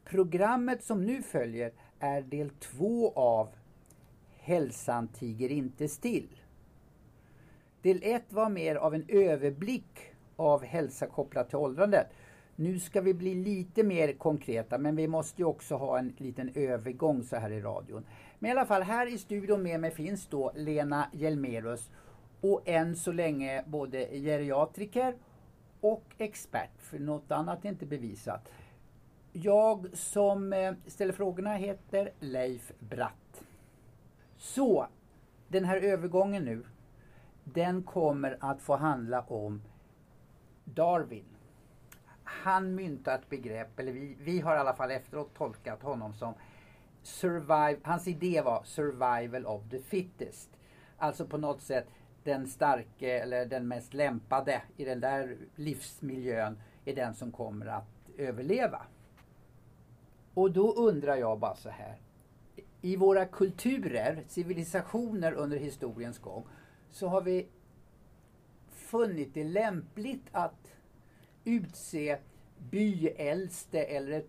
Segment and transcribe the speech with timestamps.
[0.04, 3.48] Programmet som nu följer är del två av
[4.38, 6.40] Hälsan tiger inte still.
[7.82, 12.06] Del ett var mer av en överblick av hälsa kopplat till åldrandet.
[12.56, 16.50] Nu ska vi bli lite mer konkreta men vi måste ju också ha en liten
[16.54, 18.04] övergång så här i radion.
[18.38, 21.90] Men i alla fall här i studion med mig finns då Lena Hjelmerus
[22.40, 25.14] och än så länge både geriatriker
[25.80, 28.48] och expert, för något annat är inte bevisat.
[29.32, 33.44] Jag som eh, ställer frågorna heter Leif Bratt.
[34.36, 34.86] Så,
[35.48, 36.64] den här övergången nu,
[37.44, 39.62] den kommer att få handla om
[40.64, 41.31] Darwin.
[42.42, 46.34] Han myntade ett begrepp, eller vi, vi har i alla fall efteråt tolkat honom som
[47.02, 50.50] survive, hans idé var survival of the fittest.
[50.96, 51.86] Alltså på något sätt
[52.24, 58.10] den starke eller den mest lämpade i den där livsmiljön är den som kommer att
[58.18, 58.82] överleva.
[60.34, 61.96] Och då undrar jag bara så här.
[62.80, 66.46] I våra kulturer, civilisationer under historiens gång
[66.90, 67.48] så har vi
[68.68, 70.72] funnit det lämpligt att
[71.44, 72.18] utse
[72.70, 74.28] byäldste eller ett,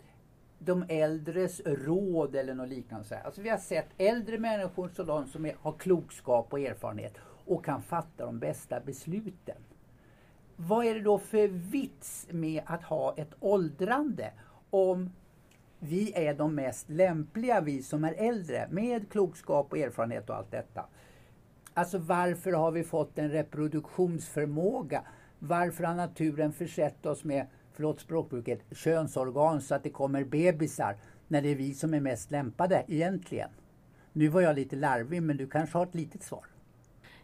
[0.59, 3.21] de äldres råd eller något liknande.
[3.25, 7.13] Alltså vi har sett äldre människor så de som är, har klokskap och erfarenhet
[7.45, 9.57] och kan fatta de bästa besluten.
[10.55, 14.31] Vad är det då för vits med att ha ett åldrande
[14.69, 15.09] om
[15.79, 20.51] vi är de mest lämpliga, vi som är äldre, med klokskap och erfarenhet och allt
[20.51, 20.85] detta.
[21.73, 25.01] Alltså varför har vi fått en reproduktionsförmåga?
[25.39, 30.95] Varför har naturen försett oss med, förlåt språkbruket, könsorgan så att det kommer bebisar
[31.27, 33.49] när det är vi som är mest lämpade egentligen?
[34.13, 36.45] Nu var jag lite larvig men du kanske har ett litet svar?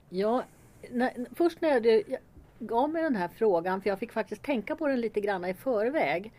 [0.09, 0.43] Ja,
[0.91, 2.03] när, först när du
[2.59, 5.53] gav mig den här frågan, för jag fick faktiskt tänka på den lite grann i
[5.53, 6.33] förväg.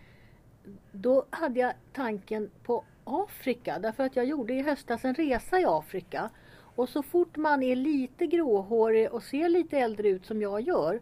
[0.93, 5.65] Då hade jag tanken på Afrika därför att jag gjorde i höstas en resa i
[5.65, 6.31] Afrika.
[6.75, 11.01] Och så fort man är lite gråhårig och ser lite äldre ut som jag gör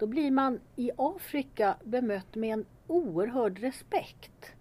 [0.00, 4.52] då blir man i Afrika bemött med en oerhörd respekt.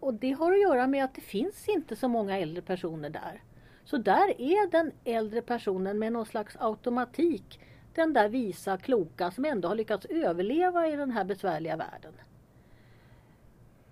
[0.00, 3.42] Och det har att göra med att det finns inte så många äldre personer där.
[3.84, 7.60] Så där är den äldre personen med någon slags automatik
[7.94, 12.12] den där visa, kloka som ändå har lyckats överleva i den här besvärliga världen.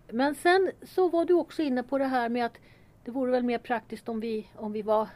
[0.08, 2.58] Men sen så var du också inne på det här med att
[3.04, 5.08] det vore väl mer praktiskt om vi, om vi var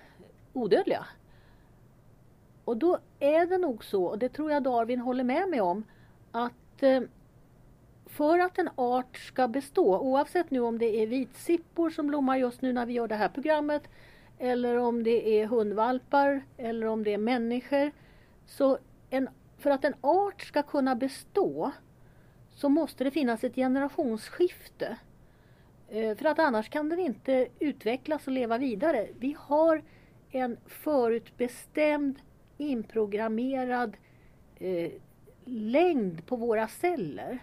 [0.52, 1.06] odödliga.
[2.68, 5.84] Och då är det nog så, och det tror jag Darwin håller med mig om,
[6.32, 7.00] att eh,
[8.06, 12.62] för att en art ska bestå, oavsett nu om det är vitsippor som blommar just
[12.62, 13.82] nu när vi gör det här programmet,
[14.38, 17.92] eller om det är hundvalpar, eller om det är människor.
[18.46, 18.78] Så
[19.10, 21.72] en, för att en art ska kunna bestå
[22.50, 24.96] så måste det finnas ett generationsskifte.
[25.88, 29.08] Eh, för att annars kan den inte utvecklas och leva vidare.
[29.18, 29.82] Vi har
[30.30, 32.18] en förutbestämd
[32.58, 33.96] inprogrammerad
[34.58, 34.92] eh,
[35.44, 37.38] längd på våra celler.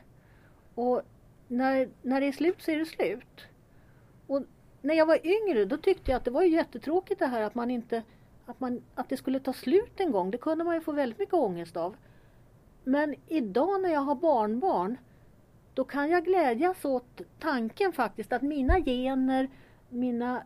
[0.76, 1.02] Och
[1.48, 3.48] när, när det är slut så är det slut.
[4.28, 4.44] Och
[4.82, 7.72] när jag var yngre då tyckte jag att det var jättetråkigt det här att man
[7.72, 8.04] inte
[8.46, 10.32] att, man, att det skulle ta slut en gång.
[10.32, 11.96] Det kunde man ju få väldigt mycket ångest av.
[12.84, 14.98] Men idag när jag har barnbarn
[15.74, 19.50] då kan jag glädjas åt tanken faktiskt att mina gener,
[19.90, 20.44] mina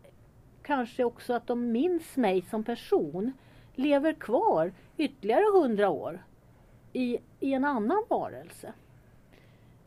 [0.64, 3.34] kanske också att de minns mig som person
[3.80, 6.20] lever kvar ytterligare hundra år
[6.94, 8.74] i, i en annan varelse.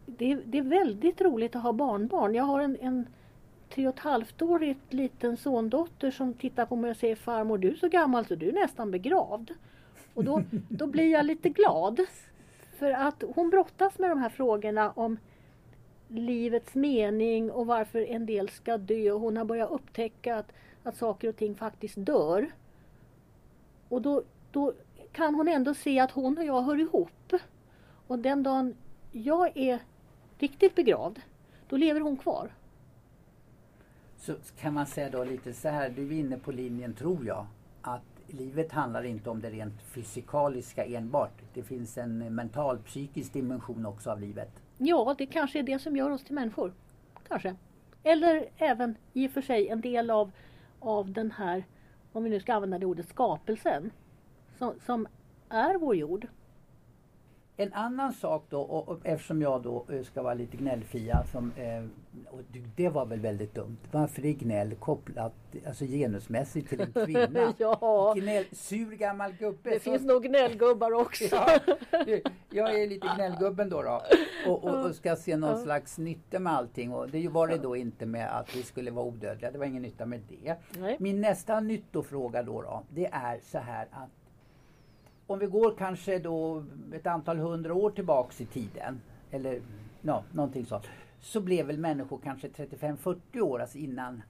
[0.07, 2.35] Det, det, är väldigt roligt att ha barnbarn.
[2.35, 3.07] Jag har en, en
[3.75, 7.71] tre och ett halvt årig liten sondotter som tittar på mig och säger farmor du
[7.71, 9.51] är så gammal så du är nästan begravd.
[10.15, 12.01] Och då, då blir jag lite glad.
[12.79, 15.19] För att hon brottas med de här frågorna om
[16.09, 19.11] livets mening och varför en del ska dö.
[19.11, 20.53] Och hon har börjat upptäcka att,
[20.83, 22.51] att saker och ting faktiskt dör.
[23.93, 24.73] Och då, då
[25.13, 27.33] kan hon ändå se att hon och jag hör ihop.
[28.07, 28.75] Och den dagen
[29.11, 29.79] jag är
[30.39, 31.21] riktigt begravd,
[31.69, 32.53] då lever hon kvar.
[34.17, 37.47] Så kan man säga då lite så här, du är inne på linjen tror jag,
[37.83, 41.43] att livet handlar inte om det rent fysikaliska enbart.
[41.55, 44.51] Det finns en mental, psykisk dimension också av livet.
[44.79, 46.73] Ja, det kanske är det som gör oss till människor.
[47.29, 47.57] Kanske.
[48.03, 50.31] Eller även i och för sig en del av,
[50.81, 51.65] av den här
[52.13, 53.91] om vi nu ska använda det ordet, skapelsen
[54.59, 55.07] som, som
[55.49, 56.27] är vår jord.
[57.57, 61.53] En annan sak då, och, och eftersom jag då eh, ska vara lite gnällfia, som,
[61.57, 61.85] eh,
[62.77, 63.77] det var väl väldigt dumt.
[63.91, 65.33] Varför är gnäll kopplat
[65.67, 67.55] alltså genusmässigt till en kvinna?
[67.59, 68.15] ja.
[68.17, 69.71] Gnäll, sur gammal gubbe.
[69.71, 71.25] Det så, finns nog gnällgubbar också.
[71.25, 71.59] ja,
[72.51, 74.03] jag är lite gnällgubben då, då
[74.47, 76.93] och, och, och, ska se någon slags nytta med allting.
[76.93, 79.51] Och det var det då inte med att vi skulle vara odödliga.
[79.51, 80.57] Det var ingen nytta med det.
[80.81, 80.97] Nej.
[81.01, 84.22] Min nästa nyttofråga då, då, det är så här att
[85.33, 89.01] om vi går kanske då ett antal hundra år tillbaks i tiden,
[89.31, 89.61] eller
[90.01, 90.85] no, någonting sånt,
[91.21, 94.23] så blev väl människor kanske 35-40 år alltså innan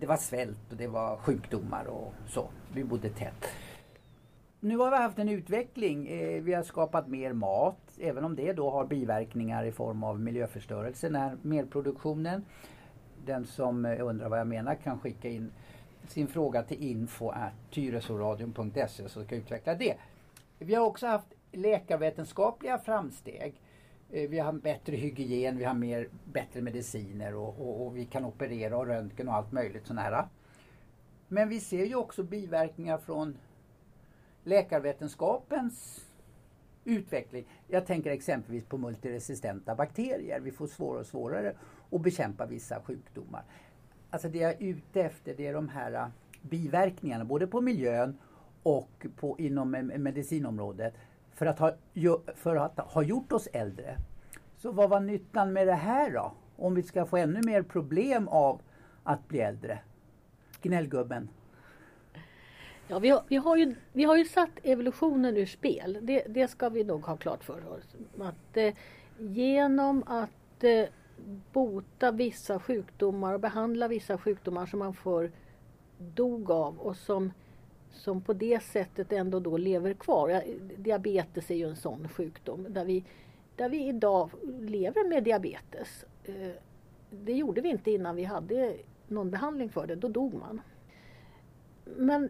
[0.00, 2.48] det var svält och det var sjukdomar och så.
[2.74, 3.44] Vi bodde tätt.
[4.60, 6.08] Nu har vi haft en utveckling.
[6.08, 10.20] Eh, vi har skapat mer mat, även om det då har biverkningar i form av
[10.20, 12.44] miljöförstörelse när merproduktionen.
[13.24, 15.52] Den som eh, undrar vad jag menar kan skicka in
[16.10, 17.32] sin fråga till info
[17.70, 19.96] tyresoradion.se så ska jag utveckla det.
[20.58, 23.60] Vi har också haft läkarvetenskapliga framsteg.
[24.10, 28.24] Eh, vi har bättre hygien, vi har mer, bättre mediciner och, och, och vi kan
[28.24, 30.28] operera och röntgen och allt möjligt sånt här.
[31.28, 33.38] Men vi ser ju också biverkningar från
[34.44, 36.06] läkarvetenskapens
[36.84, 37.44] utveckling.
[37.68, 40.40] Jag tänker exempelvis på multiresistenta bakterier.
[40.40, 41.56] Vi får svårare och svårare
[41.90, 43.44] att bekämpa vissa sjukdomar.
[44.16, 46.06] Alltså det jag är ute efter det är de här äh,
[46.42, 48.18] biverkningarna både på miljön
[48.62, 50.94] och på, inom medicinområdet
[51.34, 51.72] för att, ha,
[52.34, 53.96] för att ha gjort oss äldre.
[54.58, 56.32] Så vad var nyttan med det här då?
[56.56, 58.60] Om vi ska få ännu mer problem av
[59.02, 59.78] att bli äldre?
[60.62, 61.28] Gnällgubben.
[62.88, 65.98] Ja, vi har, vi, har ju, vi har ju satt evolutionen ur spel.
[66.02, 67.96] Det, det ska vi nog ha klart för oss.
[68.20, 68.74] Att, eh,
[69.18, 70.84] genom att eh,
[71.52, 75.32] bota vissa sjukdomar och behandla vissa sjukdomar som man förr
[75.98, 77.32] dog av och som,
[77.90, 80.42] som på det sättet ändå då lever kvar.
[80.76, 83.04] Diabetes är ju en sån sjukdom där vi,
[83.56, 84.30] där vi idag
[84.60, 86.04] lever med diabetes.
[86.24, 86.50] Eh,
[87.10, 88.76] det gjorde vi inte innan vi hade
[89.08, 90.60] någon behandling för det, då dog man.
[91.84, 92.28] Men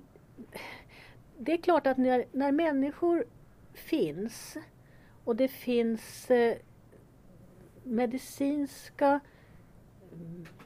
[1.39, 3.25] det är klart att när, när människor
[3.73, 4.57] finns
[5.25, 6.57] och det finns eh,
[7.87, 9.21] medicinska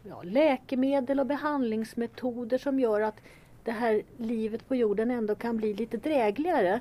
[0.09, 3.21] ja, läkemedel och behandlingsmetoder som gör att
[3.65, 6.81] det här livet på jorden ändå kan bli lite drägligare.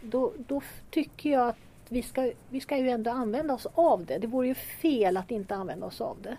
[0.00, 1.56] Då, då tycker jag att
[1.88, 4.18] vi ska, vi ska ju ändå använda oss av det.
[4.18, 6.36] Det vore ju fel att inte använda oss av det.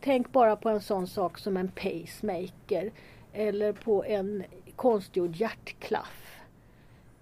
[0.00, 2.92] Tänk bara på en sån sak som en pacemaker
[3.32, 4.44] eller på en
[4.76, 6.40] konstgjord hjärtklaff.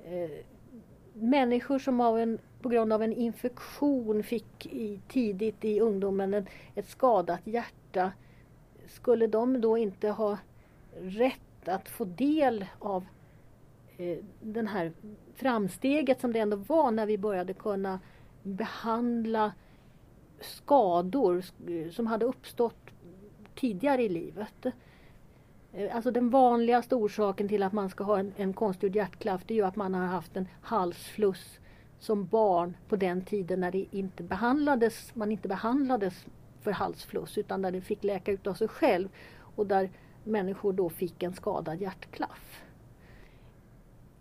[0.05, 0.31] Eh,
[1.13, 6.47] människor som av en på grund av en infektion fick i, tidigt i ungdomen en,
[6.75, 8.13] ett skadat hjärta.
[8.87, 10.39] Skulle de då inte ha
[11.01, 13.05] rätt att få del av
[13.97, 14.93] eh, den här
[15.35, 18.01] framsteget som det ändå var när vi började kunna
[18.43, 19.53] behandla
[20.41, 21.45] skador
[21.91, 22.91] som hade uppstått
[23.55, 24.67] tidigare i livet.
[25.73, 29.55] Eh, alltså den vanligaste orsaken till att man ska ha en, en konstgjord hjärtklaff det
[29.55, 31.61] är ju att man har haft en halsfluss
[32.01, 36.27] som barn på den tiden när det inte behandlades, man inte behandlades
[36.61, 39.09] för halsfluss utan där det fick läka ut av sig själv
[39.57, 39.91] och där
[40.25, 42.63] människor då fick en skadad hjärtklaff.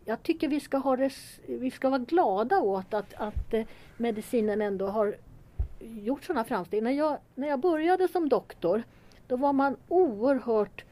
[0.06, 3.66] Jag tycker vi ska, ha res, vi ska vara glada åt att, att eh,
[3.98, 5.16] medicinen ändå har
[5.80, 6.84] gjort sådana framsteg.
[6.84, 8.84] När jag, när jag började som doktor
[9.28, 10.86] då var man oerhört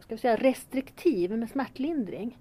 [0.00, 2.38] ska säga, restriktiv med smärtlindring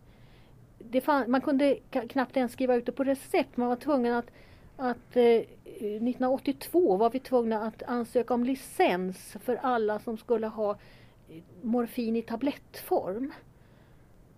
[1.01, 3.57] fann, man kunde knappt ens skriva ut det på recept.
[3.57, 4.31] Man var tvungen att,
[4.77, 10.71] att eh, 1982 var vi tvungna att ansöka om licens för alla som skulle ha
[10.71, 13.33] eh, morfin i tablettform.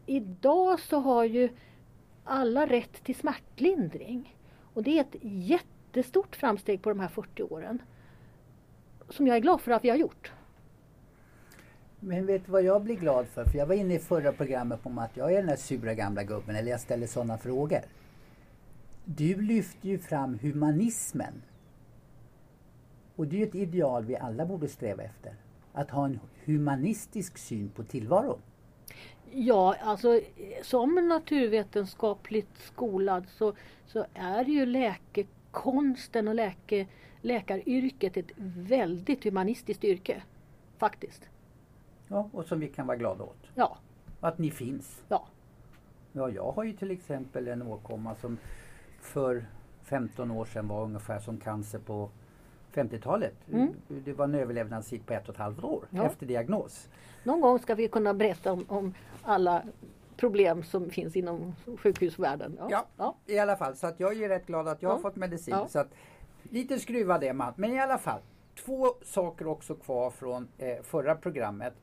[0.05, 1.49] Idag så har ju
[2.23, 4.37] alla rätt till smärtlindring.
[4.73, 7.81] Och det är ett jättestort framsteg på de här 40 åren.
[9.09, 10.31] Som jag är glad för att vi har gjort.
[12.07, 13.45] Men vet du vad jag blir glad för?
[13.45, 16.23] För jag var inne i förra programmet om att jag är den där sura gamla
[16.23, 17.81] gubben, eller jag ställer sådana frågor.
[19.05, 21.41] Du lyfter ju fram humanismen.
[23.15, 25.35] Och det är ju ett ideal vi alla borde sträva efter.
[25.73, 28.39] Att ha en humanistisk syn på tillvaron.
[29.31, 30.21] Ja, alltså
[30.63, 33.53] som naturvetenskapligt skolad så,
[33.87, 36.87] så är ju läkekonsten och läke,
[37.21, 40.23] läkaryrket ett väldigt humanistiskt yrke.
[40.77, 41.21] Faktiskt.
[42.07, 43.49] Ja, och som vi kan vara glada åt.
[43.55, 43.77] Ja.
[44.19, 45.03] Att ni finns.
[45.07, 45.27] Ja.
[46.11, 48.37] Ja, jag har ju till exempel en åkomma som
[49.01, 49.45] för
[49.83, 52.09] 15 år sedan var ungefär som cancer på
[52.73, 53.35] 50-talet.
[53.51, 53.73] Mm.
[53.87, 56.05] Det var en överlevnadstid på ett och ett halvt år ja.
[56.05, 56.89] efter diagnos.
[57.23, 58.93] Någon gång ska vi kunna berätta om, om
[59.23, 59.63] alla
[60.17, 62.57] problem som finns inom sjukhusvärlden.
[62.59, 63.15] Ja, ja, ja.
[63.25, 63.75] i alla fall.
[63.75, 65.57] Så att jag är rätt glad att jag har fått medicin.
[65.69, 65.87] Så att,
[66.43, 67.53] lite skruvad är man.
[67.55, 68.19] Men i alla fall,
[68.65, 71.73] två saker också kvar från eh, förra programmet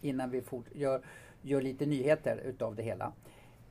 [0.00, 1.00] innan vi fort, gör,
[1.42, 3.12] gör lite nyheter utav det hela.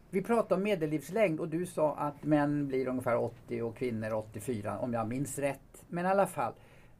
[0.10, 4.80] Vi pratade om medellivslängd och du sa att män blir ungefär 80 och kvinnor 84
[4.80, 5.84] om jag minns rätt.
[5.88, 6.54] Men i alla fall,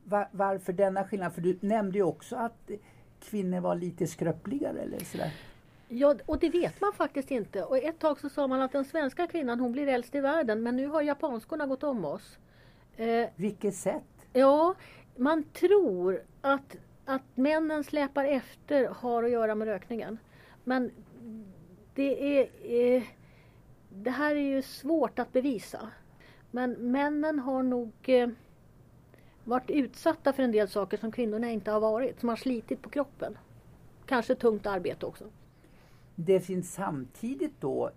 [0.04, 1.34] var, varför denna skillnad?
[1.34, 2.72] För du nämnde ju också att
[3.20, 5.32] kvinnor var lite skröpligare eller sådär.
[5.88, 7.64] Ja, och det vet man faktiskt inte.
[7.64, 10.64] Och ett tag så sa man att den svenska kvinnan hon blir äldst i världen
[10.64, 12.40] men nu har japanskorna gått om oss.
[12.96, 14.04] Eh, Vilket sätt?
[14.34, 14.76] Ja,
[15.16, 16.76] man tror att,
[17.10, 20.18] att männen släpar efter har att göra med rökningen.
[20.64, 20.92] Men
[21.94, 22.50] det är...
[22.64, 23.04] Eh,
[23.92, 25.90] det här är ju svårt att bevisa.
[26.52, 28.30] Men männen har nog eh,
[29.44, 32.20] varit utsatta för en del saker som kvinnorna inte har varit.
[32.20, 33.38] Som har slitit på kroppen.
[34.06, 35.26] Kanske tungt arbete också.
[36.16, 37.92] Det finns samtidigt då,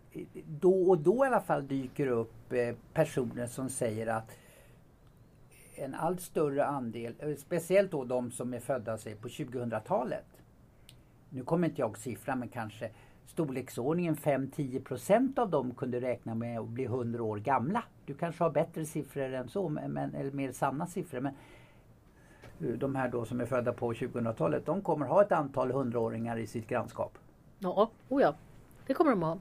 [0.47, 4.37] då och då i alla fall dyker upp eh, personer som säger att
[5.75, 10.27] en allt större andel, eh, speciellt då de som är födda sig på 2000-talet.
[11.31, 12.91] Nu kommer inte jag siffran men kanske
[13.27, 17.85] storleksordningen 5-10% av dem kunde räkna med att bli 100 år gamla.
[18.07, 21.21] Du kanske har bättre siffror än så, men, eller mer sanna siffror.
[21.21, 21.35] Men
[22.61, 26.37] eh, de här då som är födda på 2000-talet, de kommer ha ett antal hundraåringar
[26.39, 27.19] i sitt grannskap.
[27.59, 28.35] Ja, oh ja,
[28.87, 29.39] det kommer de ha.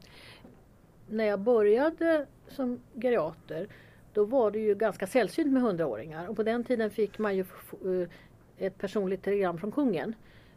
[1.10, 3.68] När jag började som geriater
[4.14, 7.42] då var det ju ganska sällsynt med hundraåringar och på den tiden fick man ju
[7.42, 8.10] eh,
[8.58, 10.16] ett personligt telegram från kungen.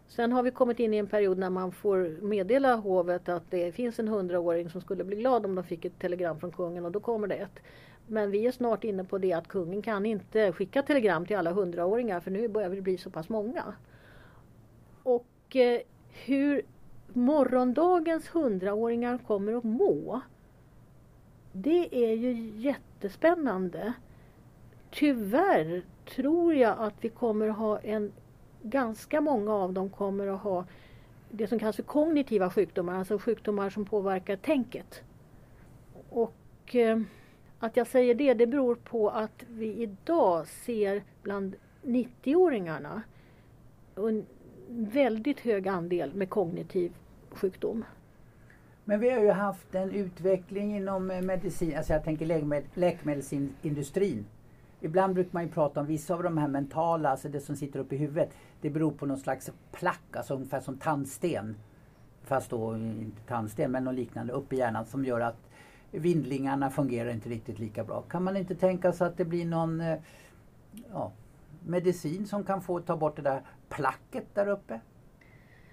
[0.08, 3.72] Sen har vi kommit in i en period när man får meddela hovet att det
[3.72, 6.92] finns en hundraåring som skulle bli glad om de fick ett telegram från kungen och
[6.92, 7.60] då kommer det ett.
[8.06, 11.52] Men vi är snart inne på det att kungen kan inte skicka telegram till alla
[11.52, 13.74] hundraåringar för nu börjar vi bli så pass många.
[15.02, 15.80] Och eh,
[16.24, 16.62] hur
[17.12, 20.20] morgondagens hundraåringar kommer att må
[21.56, 23.92] det är ju jättespännande.
[24.90, 25.82] Tyvärr
[26.14, 28.12] tror jag att vi kommer att ha en
[28.62, 30.64] ganska många av dem kommer att ha
[31.30, 35.02] det som kallas för kognitiva sjukdomar, alltså sjukdomar som påverkar tänket.
[36.10, 37.00] Och eh,
[37.58, 43.00] att jag säger det, det beror på att vi idag ser bland 90-åringarna
[43.96, 44.26] en
[44.68, 46.92] väldigt hög andel med kognitiv
[47.30, 47.84] sjukdom.
[48.84, 54.26] Men vi har ju haft en utveckling inom eh, medicin, alltså jag tänker läkemedel, läkemedelsindustrin.
[54.80, 57.80] Ibland brukar man ju prata om vissa av de här mentala, alltså det som sitter
[57.80, 58.30] uppe i huvudet.
[58.60, 61.56] Det beror på någon slags plack, alltså ungefär som tandsten.
[62.22, 65.50] Fast då eh, inte tandsten men något liknande uppe i hjärnan som gör att
[65.90, 68.02] vindlingarna fungerar inte riktigt lika bra.
[68.02, 69.98] Kan man inte tänka sig att det blir någon eh,
[70.92, 71.12] ja,
[71.66, 74.80] medicin som kan få ta bort det där placket där uppe?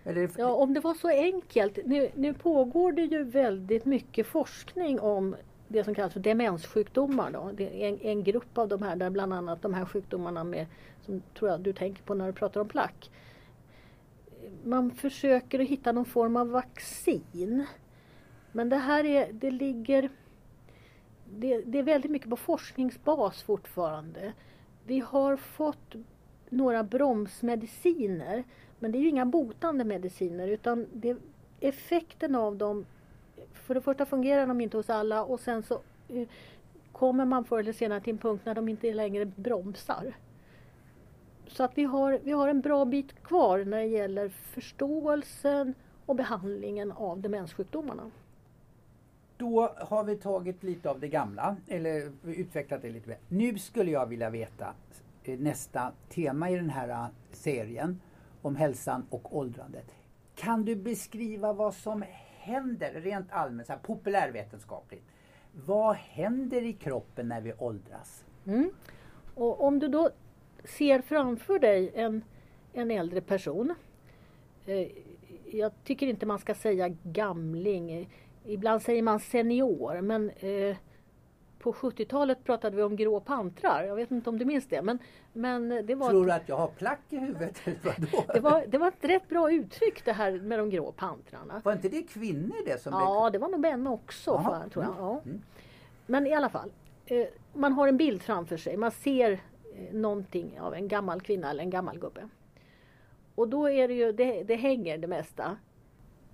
[0.03, 0.29] Eller...
[0.37, 1.79] Ja, om det var så enkelt.
[1.85, 5.35] Nu, nu pågår det ju väldigt mycket forskning om
[5.67, 7.31] det som kallas för demenssjukdomar.
[7.31, 7.51] Då.
[7.53, 10.65] Det är en, en, grupp av de här där bland annat de här sjukdomarna med,
[11.05, 13.11] som tror jag du tänker på när du pratar om plack.
[14.63, 17.65] Man försöker att hitta någon form av vaccin.
[18.51, 20.09] Men det här är, det ligger
[21.37, 24.33] det, det är väldigt mycket på forskningsbas fortfarande.
[24.85, 25.95] Vi har fått
[26.49, 28.43] några bromsmediciner
[28.81, 31.17] men det är ju inga botande mediciner utan det,
[31.59, 32.85] effekten av dem
[33.53, 36.27] för det första fungerar de inte hos alla och sen så eh,
[36.91, 40.13] kommer man förr eller senare till en punkt när de inte längre bromsar.
[41.47, 45.73] Så att vi har, vi har en bra bit kvar när det gäller förståelsen
[46.05, 48.11] och behandlingen av demenssjukdomarna.
[49.37, 53.17] Då har vi tagit lite av det gamla, eller utvecklat det lite mer.
[53.27, 54.73] Nu skulle jag vilja veta
[55.23, 57.99] eh, nästa tema i den här eh, serien
[58.41, 59.91] om hälsan och åldrandet.
[60.35, 62.03] Kan du beskriva vad som
[62.37, 65.05] händer rent allmänt, så här populärvetenskapligt?
[65.65, 68.25] Vad händer i kroppen när vi åldras?
[68.45, 68.71] Mm.
[69.35, 70.09] Och om du då
[70.63, 72.23] ser framför dig en,
[72.73, 73.75] en äldre person.
[74.65, 74.87] Eh,
[75.51, 78.09] jag tycker inte man ska säga gamling.
[78.45, 80.77] Ibland säger man senior men eh,
[81.61, 83.83] på 70-talet pratade vi om grå pantrar.
[83.83, 84.81] Jag vet inte om du minns det.
[84.81, 84.99] Men,
[85.33, 87.61] men det var Tror du att jag har plack i huvudet?
[88.33, 91.61] det, var, det var ett rätt bra uttryck det här med de grå pantrarna.
[91.63, 93.31] Var inte det kvinnor det som Ja, blev...
[93.31, 94.31] det var nog män också.
[94.31, 94.95] Aha, tror jag.
[94.99, 95.21] Ja.
[95.25, 95.41] Mm.
[96.05, 96.71] Men i alla fall.
[97.05, 98.77] Eh, man har en bild framför sig.
[98.77, 99.39] Man ser eh,
[99.93, 102.29] någonting av en gammal kvinna eller en gammal gubbe.
[103.35, 105.57] Och då är det ju, det, det hänger det mesta.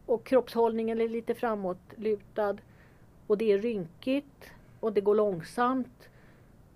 [0.05, 2.57] Och kroppshållningen är lite framåtlutad.
[3.27, 6.09] Och det är rynkigt och det går långsamt.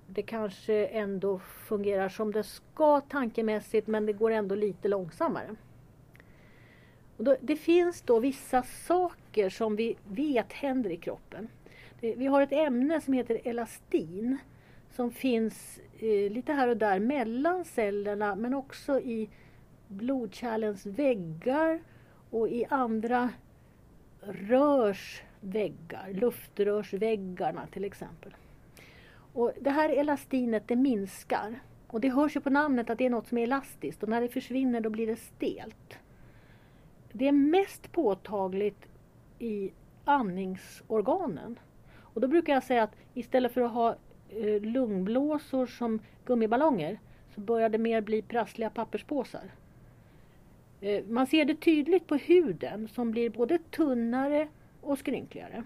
[0.08, 5.55] Det kanske ändå fungerar som det ska tankemässigt men det går ändå lite långsammare.
[7.17, 11.48] Och då, det finns då vissa saker som vi vet händer i kroppen.
[12.00, 14.38] Det, vi har ett ämne som heter elastin
[14.96, 19.29] som finns eh, lite här och där mellan cellerna men också i
[19.88, 21.79] blodkärlens väggar
[22.29, 23.29] och i andra
[24.22, 28.36] rörs väggar, luftrörsväggarna till exempel.
[29.33, 33.10] Och det här elastinet det minskar och det hörs ju på namnet att det är
[33.10, 35.98] något som är elastiskt och när det försvinner då blir det stelt.
[37.12, 38.86] Det är mest påtagligt
[39.39, 39.71] i
[40.05, 41.60] andningsorganen.
[41.98, 43.95] Och då brukar jag säga att istället för att ha
[44.29, 47.00] eh, lungblåsor som gummiballonger
[47.36, 49.51] så börjar det mer bli prassliga papperspåsar.
[50.81, 54.48] Eh, man ser det tydligt på huden som blir både tunnare
[54.81, 55.63] och skrynkligare.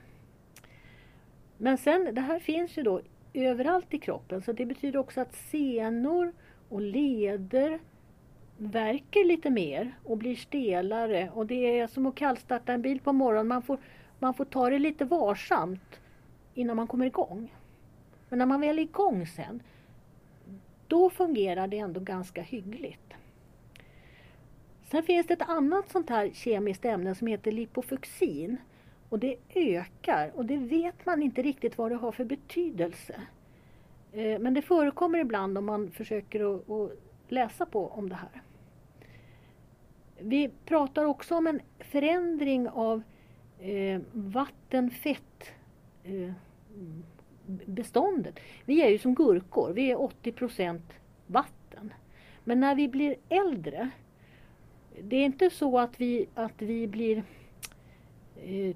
[1.58, 3.02] Men sen, det här finns ju då
[3.34, 6.34] överallt i kroppen så det betyder också att senor
[6.70, 7.80] och leder
[8.58, 13.14] verkar lite mer och blir stelare och det är som att kallstarta en bil på
[13.14, 13.48] morgonen.
[13.48, 13.78] Man får,
[14.20, 16.00] man får ta det lite varsamt
[16.54, 17.54] innan man kommer igång.
[18.30, 19.64] Men när man väl är igång sen,
[20.88, 23.14] då fungerar det ändå ganska hyggligt.
[24.92, 28.58] Sen finns det ett annat sånt här kemiskt ämne som heter lipofuxin.
[29.10, 33.22] Och det ökar och det vet man inte riktigt vad det har för betydelse.
[34.12, 36.92] Eh, men det förekommer ibland om man försöker att
[37.28, 38.42] läsa på om det här.
[40.20, 43.02] Vi pratar också om en förändring av
[43.60, 43.96] eh.
[43.96, 44.02] eh
[48.66, 50.82] vi är ju som gurkor, vi är 80%
[51.28, 51.94] vatten.
[52.44, 53.90] Men när vi blir äldre,
[55.02, 57.24] det är inte så att vi, att vi blir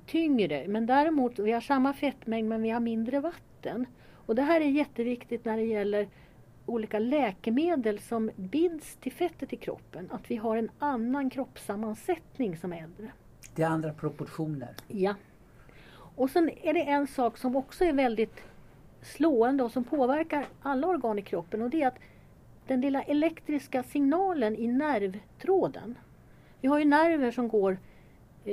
[0.05, 3.85] tyngre, men däremot vi har samma fettmängd men vi har mindre vatten.
[4.13, 6.07] Och det här är jätteviktigt när det gäller
[6.65, 10.09] olika läkemedel som binds till fettet i kroppen.
[10.11, 13.11] Att vi har en annan kroppssammansättning som äldre.
[13.55, 14.69] Det är andra proportioner.
[14.87, 15.15] Ja.
[16.15, 18.41] Och sen är det en sak som också är väldigt
[19.01, 21.99] slående och som påverkar alla organ i kroppen och det är att
[22.67, 25.95] den lilla elektriska signalen i nervtråden.
[26.61, 27.77] Vi har ju nerver som går eh,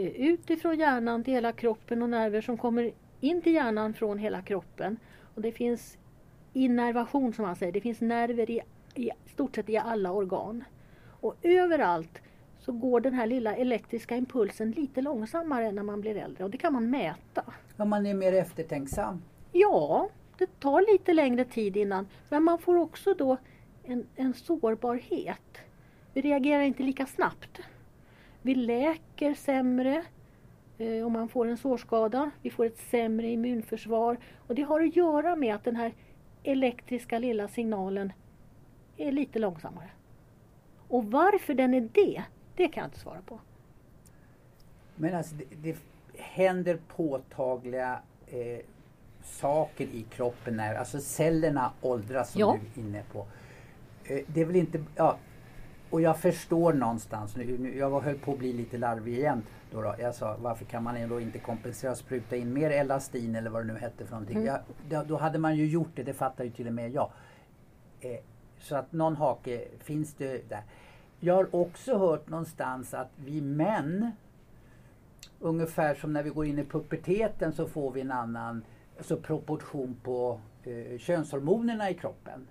[0.04, 4.96] utifrån hjärnan till hela kroppen och nerver som kommer in till hjärnan från hela kroppen.
[5.34, 5.98] Och det finns
[6.52, 8.60] innervation som man säger, det finns nerver i,
[8.94, 10.64] i stort sett i alla organ.
[11.20, 12.18] Och överallt
[12.60, 16.58] så går den här lilla elektriska impulsen lite långsammare när man blir äldre och det
[16.58, 17.44] kan man mäta.
[17.76, 19.22] Om man är mer eftertänksam?
[19.52, 23.36] Ja, det tar lite längre tid innan men man får också då
[23.84, 25.58] en, en sårbarhet.
[26.12, 27.60] Vi reagerar inte lika snabbt.
[28.46, 30.04] Vi läker sämre
[30.78, 32.30] eh, om man får en sårskada.
[32.42, 35.92] Vi får ett sämre immunförsvar och det har att göra med att den här
[36.42, 38.12] elektriska lilla signalen
[38.96, 39.90] är lite långsammare.
[40.88, 42.22] Och varför den är det,
[42.56, 43.40] det kan jag inte svara på.
[44.96, 45.76] Men alltså det, det
[46.18, 48.58] händer påtagliga eh,
[49.22, 52.58] saker i kroppen när alltså cellerna åldras som ja.
[52.74, 53.26] du är inne på.
[54.04, 55.18] Eh, det är väl inte, ja,
[55.96, 59.42] och jag förstår någonstans nu, nu, jag höll på att bli lite larvig igen.
[59.70, 63.36] Då, då Jag sa varför kan man ändå inte kompensera och spruta in mer elastin
[63.36, 64.36] eller vad det nu hette för någonting.
[64.36, 64.46] Mm.
[64.46, 67.10] Jag, då, då, hade man ju gjort det, det fattar ju till och med jag.
[68.00, 68.18] Eh,
[68.58, 70.62] så att någon hake finns det där.
[71.20, 74.10] Jag har också hört någonstans att vi män
[75.40, 78.64] Ungefär som när vi går in i puberteten så får vi en annan
[78.98, 82.46] alltså proportion på eh, könshormonerna i kroppen.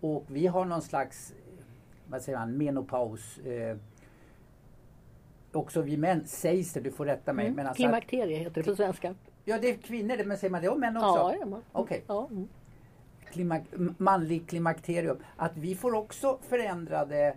[0.00, 1.34] Och vi har någon slags
[2.12, 3.38] vad säger man, menopaus.
[3.38, 3.76] Eh,
[5.52, 7.46] också vi män sägs det, du får rätta mig.
[7.46, 7.56] Mm.
[7.56, 9.14] Men alltså Klimakterie heter det på svenska.
[9.44, 11.08] Ja det är kvinnor men säger man det om män också?
[11.08, 11.62] Ja, ja Okej.
[11.72, 12.00] Okay.
[12.06, 12.48] Ja, mm.
[13.30, 13.62] Klimak
[13.98, 15.16] manlig klimakterium.
[15.36, 17.36] Att vi får också förändrade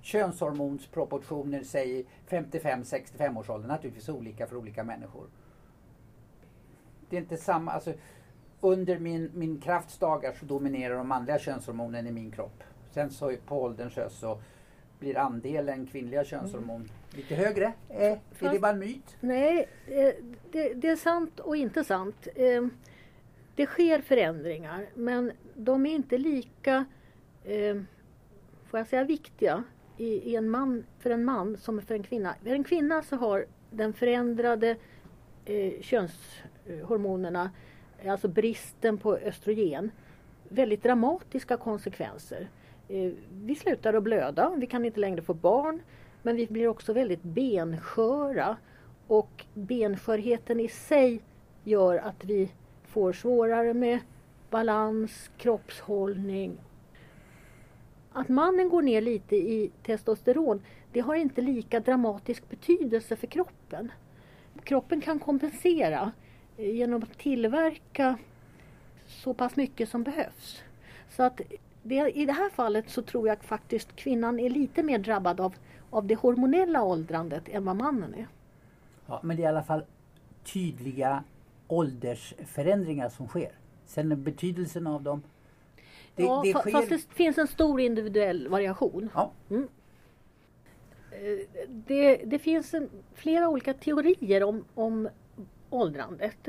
[0.00, 3.68] könshormonsproportioner säg 55-65 års ålder.
[3.68, 5.26] Naturligtvis olika för olika människor.
[7.08, 7.92] Det är inte samma, alltså
[8.60, 12.62] under min, min kraftsdagar så dominerar de manliga könshormonen i min kropp.
[12.90, 14.38] Sen så på ålderns höst så
[14.98, 16.90] blir andelen kvinnliga könshormon mm.
[17.10, 17.72] lite högre.
[17.88, 19.16] Eh, Fast, är det bara en myt?
[19.20, 20.14] Nej, eh,
[20.52, 22.28] det, det, är sant och inte sant.
[22.34, 22.66] Eh,
[23.54, 26.84] det sker förändringar men de är inte lika,
[27.44, 27.76] eh,
[28.66, 29.64] får jag säga viktiga,
[29.96, 32.34] i, i, en man, för en man som för en kvinna.
[32.42, 34.76] För en kvinna så har den förändrade
[35.44, 37.50] eh, könshormonerna,
[38.06, 39.90] alltså bristen på östrogen,
[40.48, 42.48] väldigt dramatiska konsekvenser.
[42.90, 43.12] Eh,
[43.44, 45.82] vi slutar att blöda, vi kan inte längre få barn
[46.22, 48.56] men vi blir också väldigt bensköra
[49.06, 51.20] och benskörheten i sig
[51.64, 53.98] gör att vi får svårare med
[54.50, 56.58] balans, kroppshållning.
[58.12, 63.92] Att mannen går ner lite i testosteron det har inte lika dramatisk betydelse för kroppen.
[64.64, 66.12] Kroppen kan kompensera
[66.56, 68.18] eh, genom att tillverka
[69.06, 70.62] så pass mycket som behövs.
[71.10, 71.40] Så att
[71.82, 75.54] det, i det här fallet så tror jag faktiskt kvinnan är lite mer drabbad av,
[75.90, 78.26] av det hormonella åldrandet än vad mannen är.
[79.06, 79.84] Ja, men det är i alla fall
[80.44, 81.24] tydliga
[81.68, 83.52] åldersförändringar som sker.
[83.86, 85.22] Sen betydelsen av dem.
[86.14, 86.70] Det, ja, det sker...
[86.70, 89.10] fast det finns en stor individuell variation.
[89.14, 89.30] Ja.
[89.50, 89.68] Mm.
[91.10, 95.08] Eh, det, det, finns en, flera olika teorier om, om
[95.70, 96.48] åldrandet.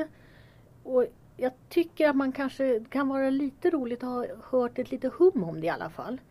[0.83, 1.05] Och
[1.41, 5.43] jag tycker att man kanske kan vara lite roligt att ha hört ett litet hum
[5.43, 6.21] om det i alla fall.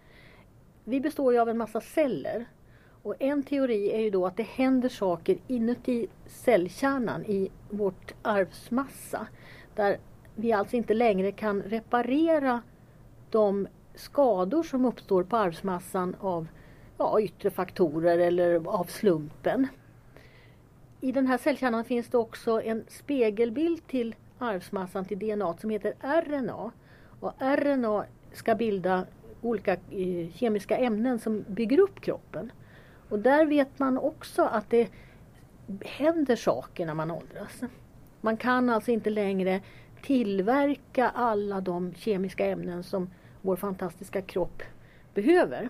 [0.85, 2.45] Vi består ju av en massa celler.
[3.03, 9.27] Och en teori är ju då att det händer saker inuti cellkärnan i vårt arvsmassa.
[9.75, 9.99] Där
[10.35, 12.63] vi alltså inte längre kan reparera
[13.31, 16.49] de skador som uppstår på arvsmassan av
[16.99, 19.67] ja, yttre faktorer eller av slumpen.
[21.01, 25.95] I den här cellkärnan finns det också en spegelbild till arvsmassan till DNA som heter
[26.01, 26.71] RNA.
[27.21, 29.07] Och RNA ska bilda
[29.41, 32.53] olika eh, kemiska ämnen som bygger upp kroppen.
[33.09, 34.89] Och där vet man också att det
[35.85, 37.61] händer saker när man åldras.
[38.21, 39.61] Man kan alltså inte längre
[40.03, 43.11] tillverka alla de kemiska ämnen som
[43.43, 44.63] vår fantastiska kropp
[45.15, 45.69] behöver.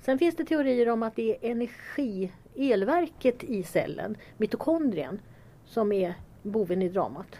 [0.00, 5.20] Sen finns det teorier om att det är energi, elverket i cellen, mitokondrien,
[5.64, 7.36] som är boven i dramat.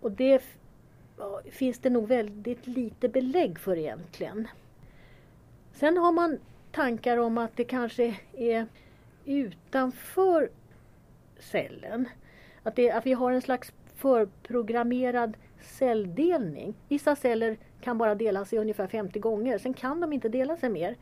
[0.00, 0.42] Och det
[1.50, 4.48] finns det nog väldigt lite belägg för egentligen.
[5.72, 6.38] Sen har man
[6.72, 8.66] tankar om att det kanske är
[9.24, 10.50] utanför
[11.38, 12.08] cellen.
[12.62, 16.74] Att, det, att vi har en slags förprogrammerad celldelning.
[16.88, 20.70] Vissa celler kan bara dela sig ungefär 50 gånger, sen kan de inte dela sig
[20.70, 20.96] mer.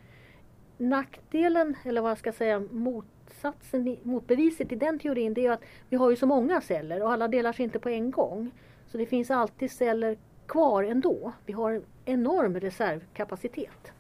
[0.77, 5.97] Nackdelen, eller vad jag ska säga, motsatsen, motbeviset i den teorin, det är att vi
[5.97, 8.51] har ju så många celler och alla delar sig inte på en gång.
[8.87, 11.33] Så det finns alltid celler kvar ändå.
[11.47, 13.93] Vi har en enorm reservkapacitet.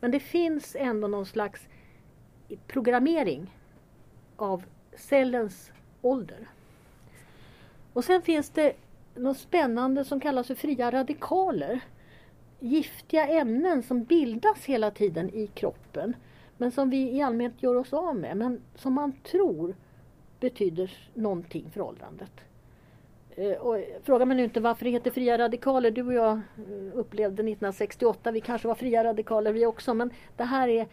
[0.00, 1.68] Men det finns ändå någon slags
[2.66, 3.58] programmering
[4.36, 4.64] av
[4.96, 6.48] cellens ålder.
[7.92, 8.72] Och sen finns det
[9.14, 11.80] något spännande som kallas för fria radikaler.
[12.60, 16.14] Giftiga ämnen som bildas hela tiden i kroppen
[16.56, 19.74] men som vi i allmänhet gör oss av med men som man tror
[20.40, 22.32] betyder någonting för åldrandet.
[23.36, 25.90] Eh, och fråga mig nu inte varför det heter fria radikaler.
[25.90, 26.40] Du och jag eh,
[26.94, 30.86] upplevde 1968, vi kanske var fria radikaler vi också, men det här är,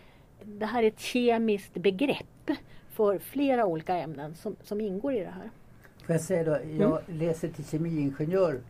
[0.44, 2.52] det här är ett kemiskt begrepp
[2.90, 5.50] för flera olika ämnen som, som ingår i det här.
[6.06, 7.20] Får jag säga då, jag mm.
[7.20, 8.62] läser till kemiingenjör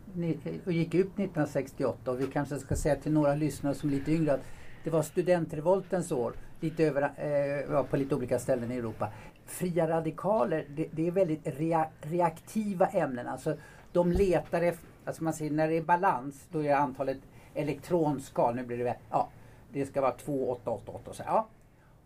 [0.66, 4.12] och gick ut 1968 och vi kanske ska säga till några lyssnare som är lite
[4.12, 4.46] yngre att
[4.84, 9.08] det var studentrevoltens år lite över, eh, på lite olika ställen i Europa.
[9.52, 13.28] Fria radikaler, det, det är väldigt rea, reaktiva ämnen.
[13.28, 13.56] Alltså,
[13.92, 17.18] de letar efter, alltså man säger när det är balans, då är antalet
[17.54, 19.30] elektronskal, nu blir det, ja,
[19.74, 21.24] det ska vara 2888 och så.
[21.26, 21.48] Ja.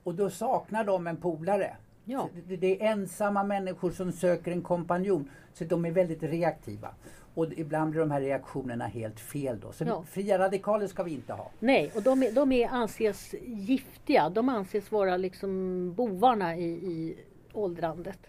[0.04, 1.76] Och då saknar de en polare.
[2.06, 2.30] Ja.
[2.48, 5.30] Det, det, är ensamma människor som söker en kompanjon.
[5.54, 6.90] Så de är väldigt reaktiva.
[7.36, 9.72] Och ibland blir de här reaktionerna helt fel då.
[9.72, 10.04] Så ja.
[10.10, 11.52] fria radikaler ska vi inte ha.
[11.60, 14.30] Nej, och de, är, de är, anses giftiga.
[14.30, 17.18] De anses vara liksom bovarna i, i
[17.56, 18.20] åldrandet.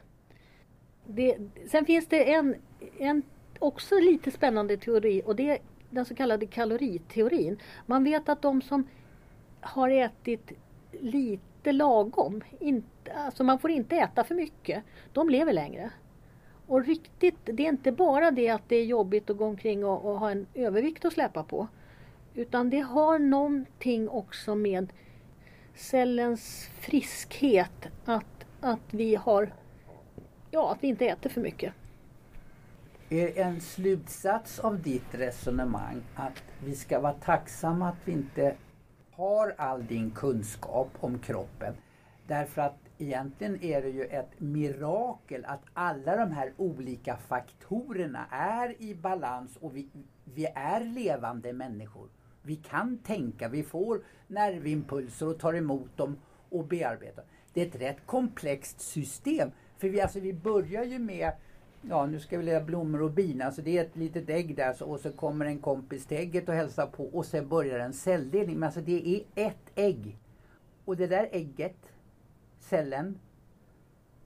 [1.07, 1.39] Det,
[1.71, 2.55] sen finns det en,
[2.99, 3.23] en
[3.59, 5.59] också lite spännande teori och det är
[5.91, 7.59] den så kallade kaloriteorin.
[7.87, 8.89] Man vet att de som
[9.61, 10.53] har ätit
[10.91, 15.91] lite lagom, inte, alltså man får inte äta för mycket, de lever längre.
[16.67, 20.05] Och riktigt, det är inte bara det att det är jobbigt att gå omkring och,
[20.05, 21.69] och ha en övervikt att släppa på.
[22.35, 24.93] Utan det har någonting också med
[25.75, 28.36] cellens friskhet, att,
[28.67, 29.53] att vi har,
[30.51, 31.73] ja att vi inte äter för mycket.
[33.09, 38.57] Är en slutsats av ditt resonemang att vi ska vara tacksamma att vi inte
[39.11, 41.75] har all din kunskap om kroppen?
[42.27, 48.83] Därför att egentligen är det ju ett mirakel att alla de här olika faktorerna är
[48.83, 49.89] i balans och vi,
[50.25, 52.09] vi är levande människor.
[52.43, 56.17] Vi kan tänka, vi får nervimpulser och tar emot dem
[56.49, 57.25] och bearbetar.
[57.57, 59.51] Det är ett rätt komplext system.
[59.79, 61.33] För vi, alltså, vi börjar ju med
[61.83, 63.43] Ja, nu ska vi lägga blommor och bin.
[63.43, 66.49] Alltså det är ett litet ägg där så, och så kommer en kompis till ägget
[66.49, 68.55] och hälsar på och sen börjar en celldelning.
[68.59, 70.19] Men alltså det är ett ägg.
[70.85, 71.77] Och det där ägget
[72.61, 73.19] cellen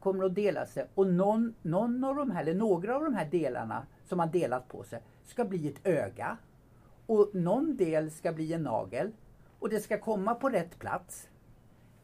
[0.01, 3.29] kommer att dela sig och någon, någon av de här, eller några av de här
[3.31, 6.37] delarna som har delat på sig ska bli ett öga.
[7.07, 9.11] Och någon del ska bli en nagel.
[9.59, 11.29] Och det ska komma på rätt plats.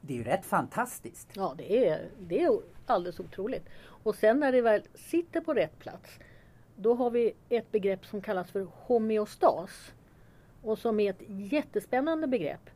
[0.06, 1.28] Det är ju rätt fantastiskt.
[1.34, 3.68] Ja, det är, det är alldeles otroligt.
[3.86, 6.18] Och sen när det väl sitter på rätt plats,
[6.76, 9.92] då har vi ett begrepp som kallas för homeostas.
[10.62, 12.70] Och som är ett jättespännande begrepp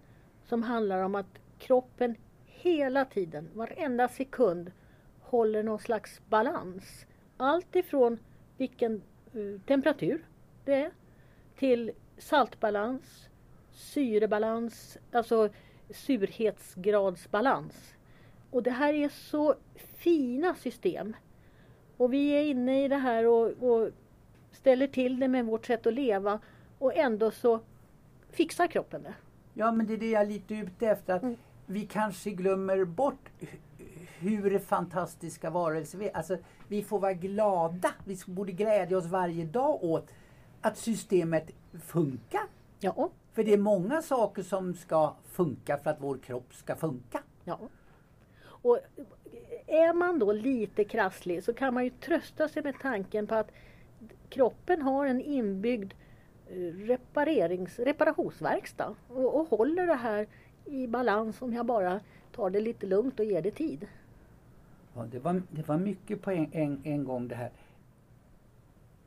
[0.44, 2.14] som handlar om att kroppen
[2.46, 4.72] hela tiden, varenda sekund,
[5.20, 7.06] håller någon slags balans.
[7.36, 8.18] Allt ifrån
[8.56, 10.26] vilken eh, temperatur
[10.64, 10.90] det är
[11.56, 13.28] till saltbalans,
[13.72, 15.48] syrebalans, alltså
[15.94, 17.94] surhetsgradsbalans.
[18.50, 21.16] Och det här är så fina system.
[21.96, 23.90] Och vi är inne i det här och, och
[24.52, 26.40] ställer till det med vårt sätt att leva
[26.78, 27.60] och ändå så
[28.30, 29.14] fixar kroppen det.
[29.54, 31.14] Ja men det är det jag är lite ute efter.
[31.14, 31.36] Att mm.
[31.66, 33.28] Vi kanske glömmer bort
[34.18, 36.16] hur fantastiska varelser vi är.
[36.16, 37.90] Alltså, vi får vara glada.
[38.04, 40.10] Vi borde glädja oss varje dag åt
[40.60, 41.50] att systemet
[41.82, 42.42] funkar.
[42.80, 43.10] Ja.
[43.32, 47.22] För det är många saker som ska funka för att vår kropp ska funka.
[47.44, 47.58] Ja.
[48.42, 48.78] Och
[49.66, 53.50] är man då lite krasslig så kan man ju trösta sig med tanken på att
[54.28, 55.92] kroppen har en inbyggd
[56.48, 56.54] eh,
[56.86, 60.26] reparerings, reparationsverkstad och, och håller det här
[60.64, 62.00] i balans om jag bara
[62.32, 63.86] tar det lite lugnt och ger det tid.
[64.94, 67.50] Ja, det, var, det var mycket på en, en, en gång det här.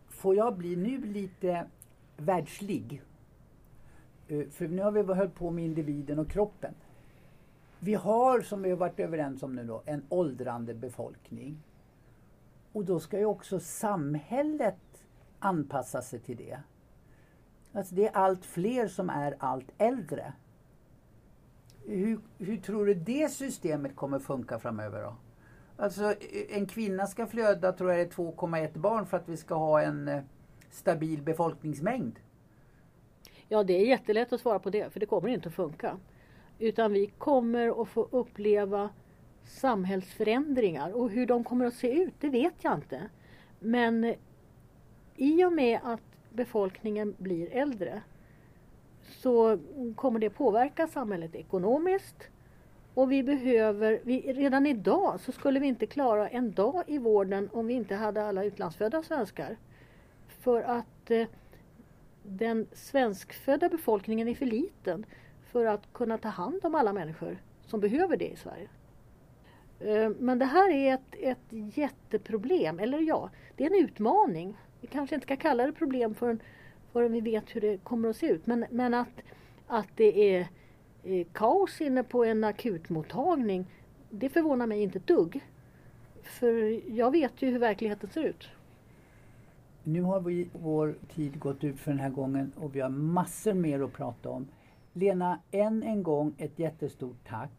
[0.10, 1.66] Får jag bli nu lite
[2.18, 3.02] världslig?
[4.28, 6.74] Eh, för nu har vi hållit på med individen och kroppen.
[7.80, 11.64] Vi har, som vi har varit överens om nu då, en åldrande befolkning.
[12.72, 15.06] Och då ska ju också samhället
[15.40, 16.60] anpassa sig till det.
[17.74, 20.34] Alltså det är allt fler som är allt äldre.
[21.86, 25.16] Hur, hur tror du det systemet kommer funka framöver då?
[25.78, 29.82] Alltså eh, en kvinna ska flöda tror jag 2,1 barn för att vi ska ha
[29.82, 30.24] en eh,
[30.70, 32.20] stabil befolkningsmängd.
[33.54, 35.98] Ja det är jättelätt att svara på det för det kommer inte att funka.
[36.60, 38.90] Utan vi kommer att få uppleva
[39.44, 43.02] samhällsförändringar och hur de kommer att se ut det vet jag inte.
[43.60, 44.16] Men
[45.16, 48.02] i och med att befolkningen blir äldre
[49.04, 49.60] så
[49.96, 52.24] kommer det påverka samhället ekonomiskt.
[52.94, 57.50] Och vi behöver, vi, redan idag så skulle vi inte klara en dag i vården
[57.54, 59.58] om vi inte hade alla utlandsfödda svenskar.
[60.28, 61.28] För att eh,
[62.24, 65.06] den svenskfödda befolkningen är för liten
[65.52, 68.70] för att kunna ta hand om alla människor som behöver det i Sverige.
[69.80, 74.58] Eh, men det här är ett, ett jätteproblem, eller ja, det är en utmaning.
[74.82, 76.40] Vi kanske inte ska kalla det problem förrän,
[76.92, 78.48] förrän vi vet hur det kommer att se ut.
[78.48, 79.22] Men, men att,
[79.68, 80.48] att det är
[81.04, 83.66] eh, kaos inne på en akutmottagning,
[84.10, 85.40] det förvånar mig inte ett dugg.
[86.24, 88.50] För jag vet ju hur verkligheten ser ut.
[89.84, 93.54] Nu har vi vår tid gått ut för den här gången och vi har massor
[93.54, 94.48] mer att prata om.
[94.94, 97.52] Lena, än en gång ett jättestort tack.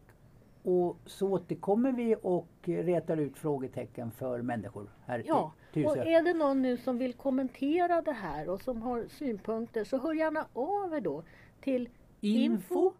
[0.63, 5.89] Och så återkommer vi och rätar ut frågetecken för människor här ja, i Tyresö.
[5.89, 9.97] och är det någon nu som vill kommentera det här och som har synpunkter så
[9.97, 11.23] hör gärna av er då
[11.61, 11.89] till
[12.21, 12.91] info,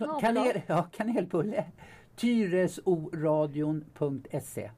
[0.00, 1.64] info kanel, ja, kanelbulle
[2.16, 4.70] tyresoradion.se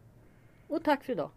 [0.68, 1.30] Och tack för idag.